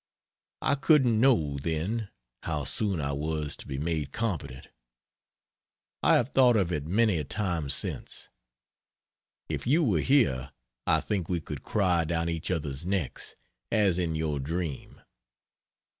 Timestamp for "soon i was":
2.63-3.55